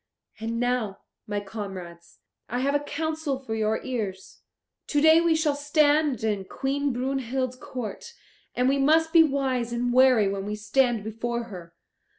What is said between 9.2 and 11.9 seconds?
wise and wary when we stand before her.